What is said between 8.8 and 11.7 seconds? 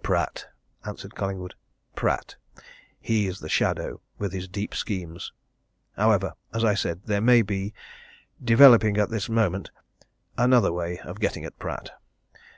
at this moment another way of getting at